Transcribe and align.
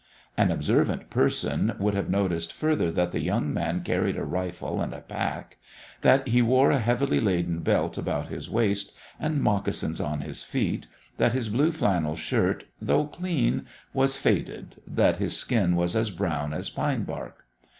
An 0.35 0.49
observant 0.49 1.11
person 1.11 1.75
would 1.77 1.93
have 1.93 2.09
noticed 2.09 2.51
further 2.53 2.91
that 2.91 3.11
the 3.11 3.19
young 3.21 3.53
man 3.53 3.83
carried 3.83 4.17
a 4.17 4.23
rifle 4.25 4.81
and 4.81 4.95
a 4.95 5.01
pack, 5.01 5.57
that 6.01 6.29
he 6.29 6.41
wore 6.41 6.71
a 6.71 6.79
heavily 6.79 7.19
laden 7.19 7.59
belt 7.59 7.99
about 7.99 8.29
his 8.29 8.49
waist, 8.49 8.93
and 9.19 9.43
moccasins 9.43 10.01
on 10.01 10.21
his 10.21 10.41
feet, 10.41 10.87
that 11.17 11.33
his 11.33 11.49
blue 11.49 11.71
flannel 11.71 12.15
shirt, 12.15 12.63
though 12.81 13.05
clean, 13.05 13.67
was 13.93 14.15
faded, 14.15 14.81
that 14.87 15.17
his 15.17 15.37
skin 15.37 15.75
was 15.75 15.95
as 15.95 16.09
brown 16.09 16.51
as 16.51 16.71
pine 16.71 17.03
bark. 17.03 17.45